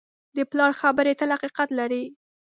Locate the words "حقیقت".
1.35-1.69